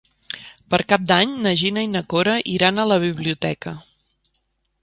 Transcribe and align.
Per 0.73 0.79
Cap 0.93 1.03
d'Any 1.11 1.35
na 1.43 1.53
Gina 1.59 1.83
i 1.87 1.91
na 1.97 2.03
Cora 2.15 2.35
iran 2.57 2.81
a 2.85 2.89
la 2.93 2.99
biblioteca. 3.07 3.75